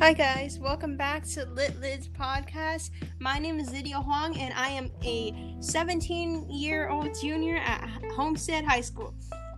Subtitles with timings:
[0.00, 2.88] Hi guys, welcome back to Lit Lids podcast.
[3.18, 8.64] My name is Lydia Huang and I am a 17 year old junior at Homestead
[8.64, 9.12] High School.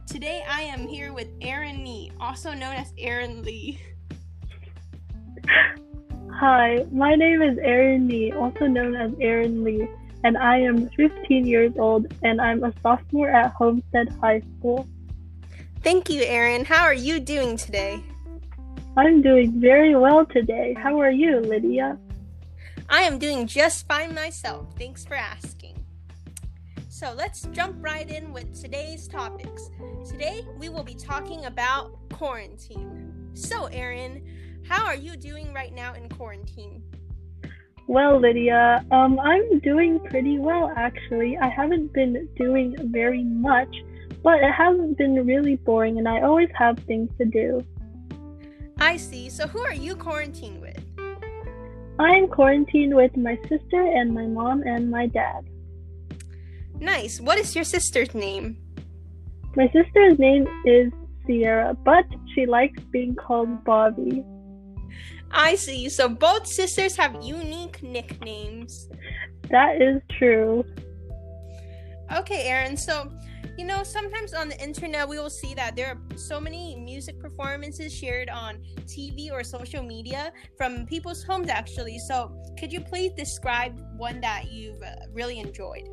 [0.05, 3.80] Today I am here with Aaron Lee, also known as Aaron Lee.
[6.41, 9.86] Hi, my name is Aaron Lee, also known as Aaron Lee,
[10.24, 14.88] and I am 15 years old and I'm a sophomore at Homestead High School.
[15.84, 16.64] Thank you, Aaron.
[16.64, 18.03] How are you doing today?
[18.95, 20.77] I'm doing very well today.
[20.79, 21.99] How are you, Lydia?
[22.91, 24.67] I am doing just fine myself.
[24.79, 25.82] Thanks for asking.
[26.91, 29.71] So let's jump right in with today's topics.
[30.07, 33.31] Today we will be talking about quarantine.
[33.33, 34.23] So, Aaron,
[34.69, 36.83] how are you doing right now in quarantine?
[37.87, 41.39] Well, Lydia, um, I'm doing pretty well actually.
[41.39, 43.75] I haven't been doing very much,
[44.23, 47.65] but it hasn't been really boring, and I always have things to do.
[48.83, 49.30] I see.
[49.30, 50.84] So, who are you quarantined with?
[52.00, 55.48] I'm quarantined with my sister and my mom and my dad.
[56.80, 57.20] Nice.
[57.20, 58.56] What is your sister's name?
[59.55, 60.91] My sister's name is
[61.25, 64.25] Sierra, but she likes being called Bobby.
[65.30, 65.88] I see.
[65.88, 68.88] So, both sisters have unique nicknames.
[69.48, 70.64] That is true.
[72.12, 72.77] Okay, Aaron.
[72.77, 73.12] So,
[73.57, 77.19] you know, sometimes on the internet we will see that there are so many music
[77.19, 81.99] performances shared on TV or social media from people's homes actually.
[81.99, 85.89] So, could you please describe one that you've uh, really enjoyed?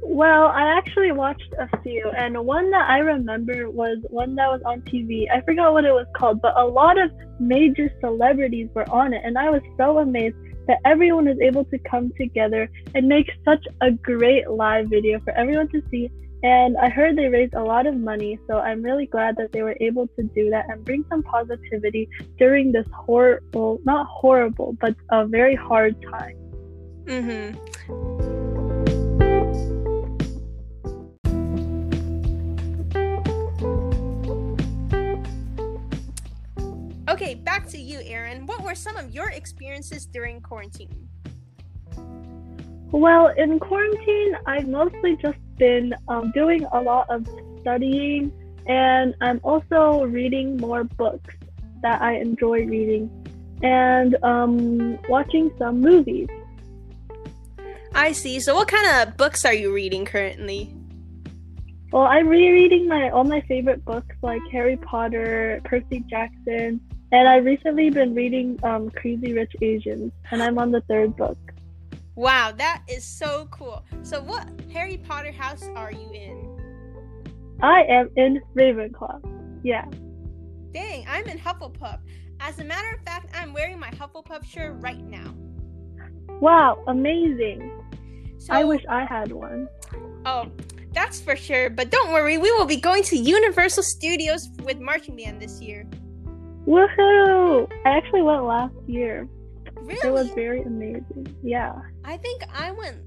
[0.00, 4.62] Well, I actually watched a few, and one that I remember was one that was
[4.64, 5.26] on TV.
[5.30, 7.10] I forgot what it was called, but a lot of
[7.40, 10.36] major celebrities were on it, and I was so amazed
[10.68, 15.32] that everyone was able to come together and make such a great live video for
[15.32, 16.10] everyone to see.
[16.44, 19.62] And I heard they raised a lot of money, so I'm really glad that they
[19.62, 24.94] were able to do that and bring some positivity during this horrible, not horrible, but
[25.10, 26.36] a very hard time.
[27.06, 28.37] Mm-hmm.
[37.98, 38.46] You, Aaron.
[38.46, 41.08] What were some of your experiences during quarantine?
[42.90, 47.28] Well, in quarantine, I've mostly just been um, doing a lot of
[47.60, 48.32] studying,
[48.66, 51.34] and I'm also reading more books
[51.82, 53.10] that I enjoy reading,
[53.62, 56.28] and um, watching some movies.
[57.94, 58.40] I see.
[58.40, 60.74] So, what kind of books are you reading currently?
[61.92, 66.80] Well, I'm rereading my all my favorite books like Harry Potter, Percy Jackson,
[67.10, 71.38] and I've recently been reading um, Crazy Rich Asians, and I'm on the third book.
[72.14, 73.84] Wow, that is so cool.
[74.02, 77.56] So, what Harry Potter house are you in?
[77.62, 79.60] I am in Ravenclaw.
[79.62, 79.86] Yeah.
[80.72, 82.00] Dang, I'm in Hufflepuff.
[82.40, 85.34] As a matter of fact, I'm wearing my Hufflepuff shirt right now.
[86.40, 87.72] Wow, amazing.
[88.38, 89.68] So, I wish I had one.
[90.26, 90.50] Oh,
[90.92, 91.70] that's for sure.
[91.70, 95.86] But don't worry, we will be going to Universal Studios with marching band this year.
[96.68, 97.66] Woohoo!
[97.86, 99.26] I actually went last year.
[99.80, 99.98] Really?
[100.04, 101.34] It was very amazing.
[101.42, 101.72] Yeah.
[102.04, 102.98] I think I went.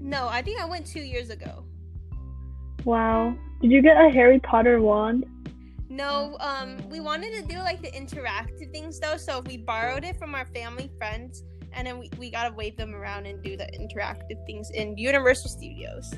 [0.00, 1.64] No, I think I went two years ago.
[2.84, 3.36] Wow.
[3.60, 5.26] Did you get a Harry Potter wand?
[5.90, 10.18] No, um, we wanted to do like the interactive things though, so we borrowed it
[10.18, 13.66] from our family friends, and then we, we gotta wave them around and do the
[13.78, 16.14] interactive things in Universal Studios.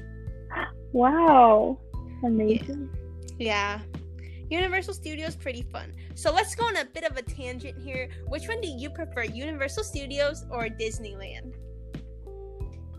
[0.92, 1.80] Wow.
[2.24, 2.90] Amazing.
[3.38, 3.80] Yeah.
[4.50, 5.92] Universal Studios pretty fun.
[6.14, 8.10] So let's go on a bit of a tangent here.
[8.26, 11.54] Which one do you prefer, Universal Studios or Disneyland?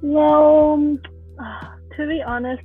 [0.01, 1.01] Well, um,
[1.97, 2.63] to be honest,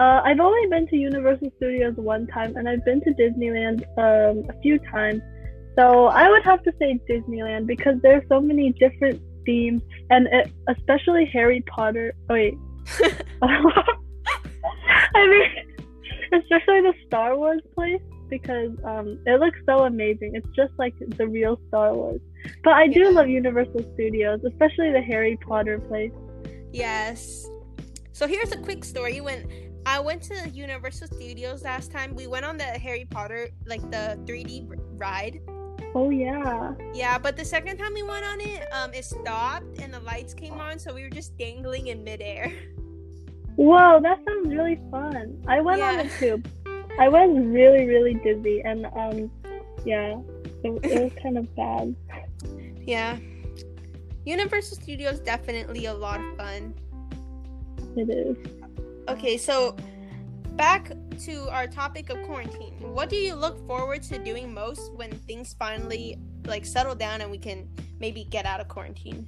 [0.00, 4.50] uh, I've only been to Universal Studios one time, and I've been to Disneyland um,
[4.50, 5.22] a few times.
[5.78, 10.50] So I would have to say Disneyland because there's so many different themes, and it,
[10.68, 12.12] especially Harry Potter.
[12.28, 12.54] Oh, wait,
[13.42, 15.50] I mean,
[16.32, 18.00] especially the Star Wars place
[18.38, 20.30] because um, it looks so amazing.
[20.34, 22.20] It's just like the real Star Wars.
[22.64, 23.16] But I do Yeah.
[23.18, 26.12] love Universal Studios, especially the Harry Potter place.
[26.72, 27.46] Yes.
[28.12, 29.20] So here's a quick story.
[29.20, 29.40] When
[29.86, 34.04] I went to Universal Studios last time, we went on the Harry Potter, like the
[34.26, 34.66] 3D
[34.98, 35.40] ride.
[35.94, 36.74] Oh yeah.
[36.92, 40.34] Yeah, but the second time we went on it, um, it stopped and the lights
[40.34, 42.52] came on, so we were just dangling in midair.
[43.56, 45.40] Whoa, that sounds really fun.
[45.46, 46.06] I went on Yeah.
[46.06, 46.42] it too.
[46.98, 49.30] I was really, really dizzy, and um,
[49.84, 50.18] yeah,
[50.62, 51.94] it, it was kind of bad.
[52.86, 53.18] Yeah.
[54.24, 56.74] Universal Studios definitely a lot of fun.
[57.96, 58.36] It is.
[59.08, 59.76] Okay, so
[60.56, 62.74] back to our topic of quarantine.
[62.80, 67.30] What do you look forward to doing most when things finally like settle down and
[67.30, 67.68] we can
[67.98, 69.26] maybe get out of quarantine?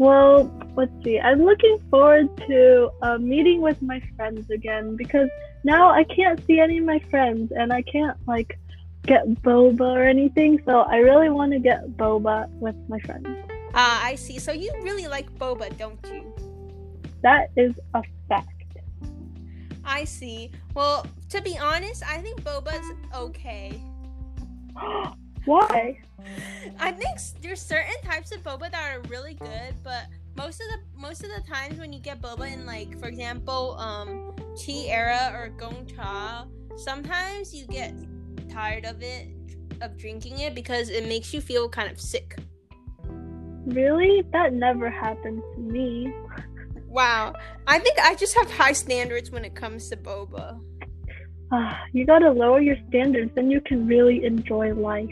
[0.00, 1.20] Well, let's see.
[1.20, 5.28] I'm looking forward to uh, meeting with my friends again because
[5.62, 8.58] now I can't see any of my friends and I can't like
[9.02, 10.58] get boba or anything.
[10.64, 13.28] So I really want to get boba with my friends.
[13.74, 14.38] Ah, I see.
[14.38, 16.32] So you really like boba, don't you?
[17.20, 18.48] That is a fact.
[19.84, 20.50] I see.
[20.72, 23.78] Well, to be honest, I think boba's okay.
[25.50, 25.98] Why?
[26.78, 30.04] I think there's certain types of boba that are really good, but
[30.36, 33.76] most of the most of the times when you get boba in like, for example,
[33.76, 37.92] um, tea era or Gong Cha, sometimes you get
[38.48, 39.26] tired of it,
[39.80, 42.38] of drinking it because it makes you feel kind of sick.
[43.66, 44.22] Really?
[44.32, 46.14] That never happened to me.
[46.86, 47.34] Wow,
[47.66, 50.60] I think I just have high standards when it comes to boba.
[51.50, 55.10] Ah, you gotta lower your standards, then you can really enjoy life.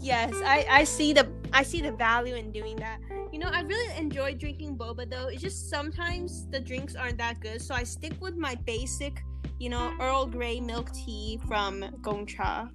[0.00, 3.00] Yes, I I see the I see the value in doing that.
[3.32, 5.28] You know, I really enjoy drinking boba though.
[5.28, 9.22] It's just sometimes the drinks aren't that good, so I stick with my basic,
[9.58, 12.68] you know, Earl Grey milk tea from Gong Cha.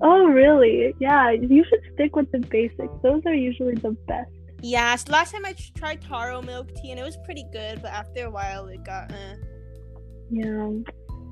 [0.00, 0.94] Oh, really?
[0.98, 2.92] Yeah, you should stick with the basics.
[3.02, 4.30] Those are usually the best.
[4.60, 7.92] Yeah, so last time I tried taro milk tea and it was pretty good, but
[7.92, 9.34] after a while it got eh.
[10.30, 10.70] Yeah,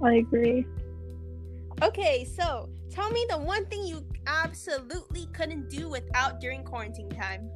[0.04, 0.66] I agree.
[1.82, 7.50] Okay, so tell me the one thing you absolutely couldn't do without during quarantine time.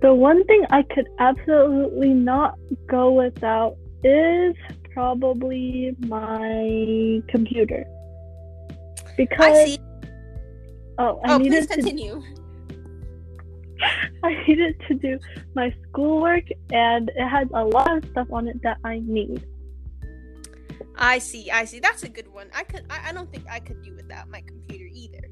[0.00, 2.54] The one thing I could absolutely not
[2.88, 4.54] go without is
[4.92, 7.84] probably my computer.
[9.16, 9.78] Because
[10.98, 12.22] oh, I Oh, please needed to continue.
[14.24, 15.18] I needed to do
[15.54, 19.44] my schoolwork and it has a lot of stuff on it that I need.
[21.02, 21.80] I see, I see.
[21.80, 22.46] That's a good one.
[22.54, 25.28] I could I, I don't think I could do without my computer either.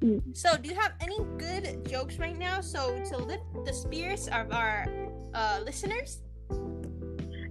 [0.00, 0.36] Mm.
[0.36, 2.60] So do you have any good jokes right now?
[2.60, 4.86] So to lift the spirits of our
[5.34, 6.22] uh listeners?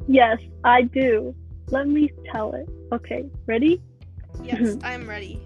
[0.09, 1.33] Yes, I do.
[1.69, 2.67] Let me tell it.
[2.91, 3.81] Okay, ready?
[4.43, 5.39] Yes, I'm ready.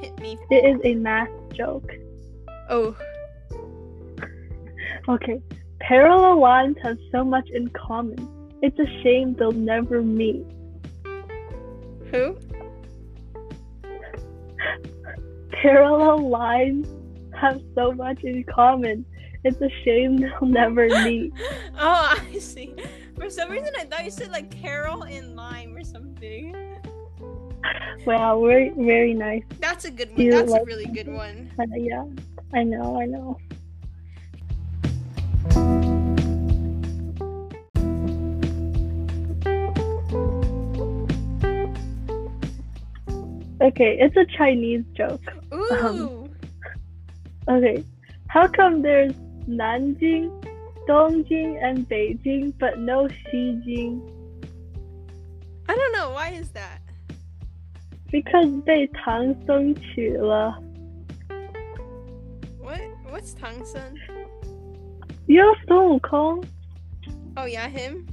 [0.00, 0.36] Hit me.
[0.50, 1.90] It is a math joke.
[2.68, 2.96] Oh.
[5.08, 5.40] Okay.
[5.80, 8.39] Parallel lines have so much in common.
[8.62, 10.44] It's a shame they'll never meet.
[12.10, 12.36] Who?
[15.62, 16.86] Parallel lines
[17.38, 19.04] have so much in common.
[19.44, 21.32] It's a shame they'll never meet.
[21.82, 22.74] Oh, I see.
[23.16, 26.54] For some reason I thought you said like Carol in Lime or something.
[28.04, 29.42] Wow, very very nice.
[29.60, 30.20] That's a good one.
[30.20, 31.50] You That's a really good one.
[31.58, 32.04] Uh, yeah,
[32.52, 33.38] I know, I know.
[43.61, 45.21] Okay, it's a Chinese joke.
[45.53, 46.29] Ooh.
[47.47, 47.83] Okay,
[48.27, 49.13] how come there's
[49.47, 50.29] Nanjing,
[50.87, 54.01] Dongjing, and Beijing, but no Xijing?
[55.69, 56.09] I don't know.
[56.11, 56.81] Why is that?
[58.11, 60.61] Because 被唐僧取了。
[62.59, 62.81] What?
[63.11, 63.95] What's Tangsun?
[65.27, 66.43] You know 孙悟空?
[67.35, 68.05] Oh yeah, him.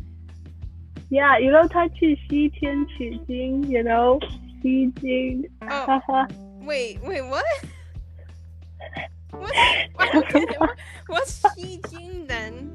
[1.10, 4.19] Yeah, you know 他去西天取经, you know
[4.67, 5.51] be, dude.
[5.69, 6.25] Oh,
[6.62, 7.45] wait, wait, what?
[9.31, 9.57] What's,
[9.95, 12.74] what, what's Xi Jing then?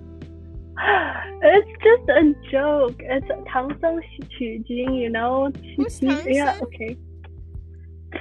[1.42, 2.96] It's just a joke.
[3.00, 4.00] It's Tang Song
[4.40, 5.52] Xu Jing, you know?
[5.76, 6.96] Who's Tang Yeah, okay.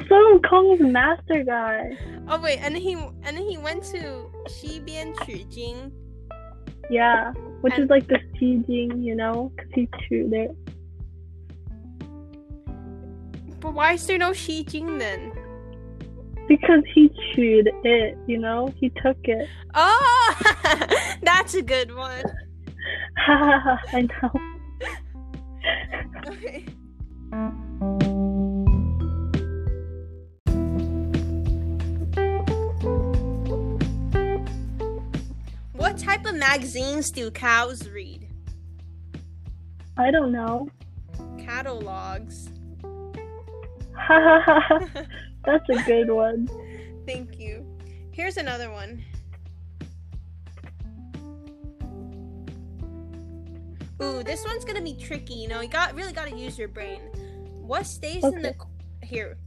[0.07, 1.97] Sun Kong's master guy.
[2.29, 5.13] Oh wait, and he and he went to Xibian
[5.49, 5.91] Jing.
[6.89, 9.87] Yeah, which and, is like the Xi Jing, you know, because he
[10.29, 10.49] there.
[13.61, 15.31] But why is there no Xi Jing then?
[16.47, 19.47] Because he chewed it, you know, he took it.
[19.75, 20.35] Oh,
[21.21, 22.25] that's a good one.
[23.27, 24.41] I know.
[26.27, 26.65] Okay.
[35.73, 38.27] What type of magazines do cows read?
[39.97, 40.67] I don't know.
[41.37, 42.49] Catalogs.
[45.45, 46.49] That's a good one.
[47.07, 47.65] Thank you.
[48.11, 49.03] Here's another one.
[54.01, 55.35] Ooh, this one's gonna be tricky.
[55.35, 57.01] You know, you got really got to use your brain.
[57.61, 58.55] What stays in the
[59.03, 59.37] here?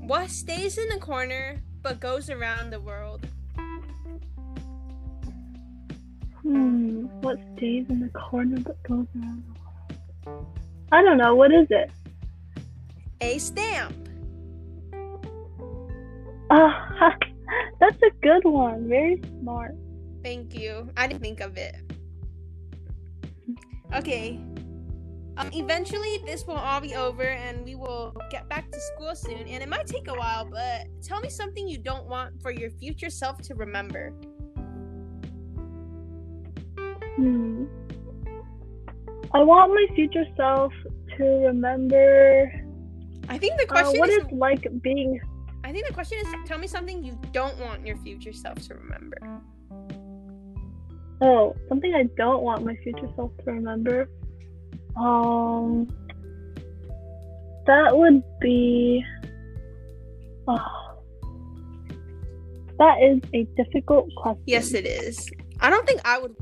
[0.00, 3.26] What stays in the corner but goes around the world?
[6.42, 10.46] Hmm, what stays in the corner but goes around the world?
[10.90, 11.36] I don't know.
[11.36, 11.90] What is it?
[13.20, 14.08] A stamp.
[16.50, 17.16] Ah,
[17.80, 18.88] that's a good one.
[18.88, 19.74] Very smart.
[20.22, 20.88] Thank you.
[20.96, 21.76] I didn't think of it.
[23.94, 24.40] Okay.
[25.36, 29.46] Um, eventually, this will all be over and we will get back to school soon.
[29.46, 32.70] And it might take a while, but tell me something you don't want for your
[32.70, 34.12] future self to remember.
[37.16, 37.64] Hmm.
[39.32, 40.72] I want my future self
[41.16, 42.52] to remember
[43.30, 44.18] I think the uh, question what is.
[44.18, 45.20] it's like being.
[45.62, 46.26] I think the question is.
[46.46, 49.40] Tell me something you don't want your future self to remember.
[51.22, 54.10] Oh, something I don't want my future self to remember.
[54.96, 55.88] Um,
[57.66, 59.04] that would be.
[60.48, 60.98] Oh,
[62.78, 64.42] that is a difficult question.
[64.46, 65.30] Yes, it is.
[65.60, 66.34] I don't think I would.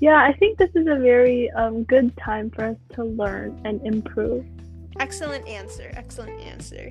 [0.00, 3.84] Yeah, I think this is a very um, good time for us to learn and
[3.84, 4.44] improve.
[5.00, 5.90] Excellent answer.
[5.94, 6.90] Excellent answer.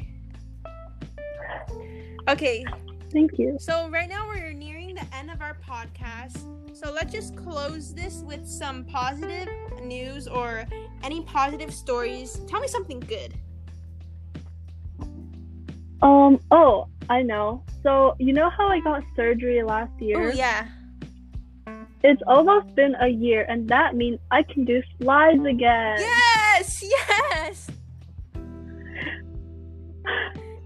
[2.28, 2.66] Okay,
[3.12, 3.58] Thank you.
[3.60, 6.38] so right now we're nearing the end of our podcast.
[6.76, 9.48] So let's just close this with some positive
[9.82, 10.66] news or
[11.04, 12.42] any positive stories.
[12.48, 13.34] Tell me something good.
[16.02, 16.40] Um.
[16.52, 17.64] Oh, I know.
[17.82, 20.30] So you know how I got surgery last year?
[20.30, 20.68] Oh yeah.
[22.04, 25.98] It's almost been a year, and that means I can do slides again.
[26.00, 27.68] Yes, yes.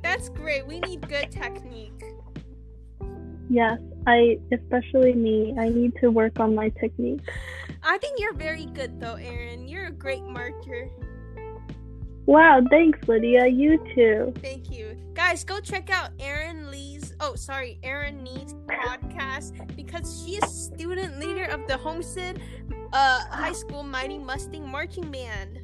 [0.03, 0.67] That's great.
[0.67, 2.03] We need good technique.
[3.49, 5.55] Yes, I especially me.
[5.59, 7.21] I need to work on my technique.
[7.83, 9.67] I think you're very good though, Aaron.
[9.67, 10.89] You're a great marker.
[12.25, 13.47] Wow, thanks, Lydia.
[13.47, 14.33] You too.
[14.41, 14.95] Thank you.
[15.13, 21.19] Guys, go check out Aaron Lee's oh sorry, Erin Need's podcast because she is student
[21.19, 22.41] leader of the Homestead
[22.91, 25.59] uh High School Mighty Mustang Marching Band.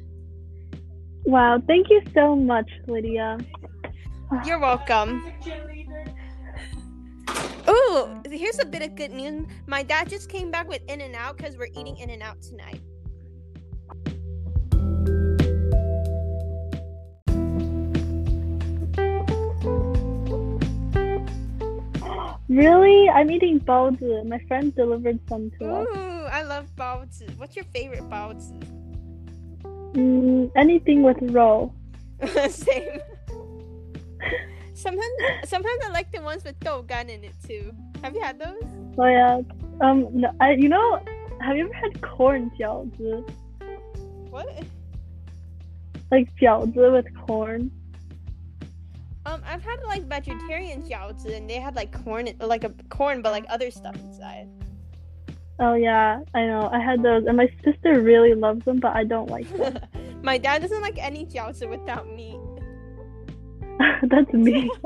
[1.24, 3.38] Wow, thank you so much, Lydia.
[4.46, 5.32] You're welcome.
[7.68, 9.46] Ooh, here's a bit of good news.
[9.66, 12.40] My dad just came back with In and Out because we're eating In and Out
[12.40, 12.80] tonight.
[22.58, 23.08] Really?
[23.08, 24.26] I'm eating baozi.
[24.26, 25.86] My friend delivered some to us.
[25.96, 27.30] Ooh, I love baozi.
[27.38, 28.58] What's your favorite baozi?
[29.94, 31.72] Mm, anything with roll.
[32.48, 32.98] Same.
[34.74, 37.70] sometimes, sometimes I like the ones with dougan in it too.
[38.02, 38.60] Have you had those?
[38.98, 39.38] Oh yeah.
[39.80, 41.00] Um, no, I, you know,
[41.40, 43.22] have you ever had corn jiaozi?
[44.30, 44.48] What?
[46.10, 47.70] Like jiaozi with corn.
[49.28, 53.30] Um, I've had like vegetarian jiaozi and they had like corn, like a corn, but
[53.30, 54.48] like other stuff inside.
[55.58, 56.70] Oh yeah, I know.
[56.72, 59.78] I had those, and my sister really loves them, but I don't like them.
[60.22, 62.38] My dad doesn't like any jiaozi without meat.
[64.10, 64.70] That's me.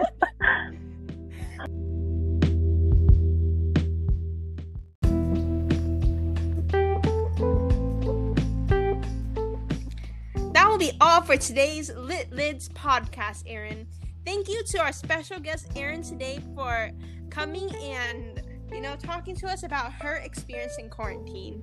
[10.53, 13.87] That will be all for today's Lit Lids podcast, Aaron.
[14.25, 16.91] Thank you to our special guest, Erin, today for
[17.31, 21.62] coming and, you know, talking to us about her experience in quarantine.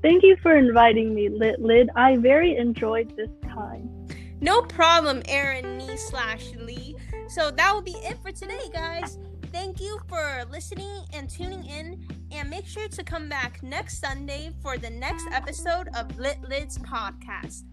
[0.00, 1.90] Thank you for inviting me, Lit Lid.
[1.96, 4.06] I very enjoyed this time.
[4.40, 6.96] No problem, Aaron Nee slash Lee.
[7.28, 9.18] So that will be it for today, guys.
[9.52, 14.52] Thank you for listening and tuning in, and make sure to come back next Sunday
[14.62, 17.64] for the next episode of Lit Lids podcast.